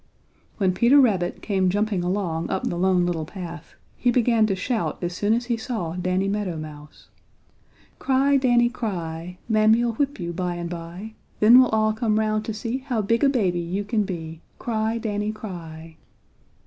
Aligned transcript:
When 0.57 0.73
Peter 0.73 0.99
Rabbit 0.99 1.43
came 1.43 1.69
jumping 1.69 2.03
along 2.03 2.49
up 2.49 2.63
the 2.63 2.75
Lone 2.75 3.05
Little 3.05 3.23
Path 3.23 3.75
he 3.95 4.09
began 4.09 4.47
to 4.47 4.55
shout 4.55 4.97
as 5.03 5.13
soon 5.13 5.31
as 5.35 5.45
he 5.45 5.57
saw 5.57 5.93
Danny 5.93 6.27
Meadow 6.27 6.57
Mouse: 6.57 7.09
"Cry, 7.99 8.35
Danny, 8.37 8.67
cry! 8.67 9.37
Mammy'll 9.47 9.93
whip 9.93 10.19
you 10.19 10.33
by 10.33 10.55
and 10.55 10.71
by! 10.71 11.13
Then 11.39 11.59
we'll 11.59 11.69
all 11.69 11.93
come 11.93 12.17
'round 12.17 12.45
to 12.45 12.53
see 12.55 12.79
How 12.79 13.03
big 13.03 13.23
a 13.23 13.29
baby 13.29 13.59
you 13.59 13.83
can 13.83 14.01
be. 14.01 14.41
Cry, 14.57 14.97
Danny, 14.97 15.31
cry!" 15.31 15.97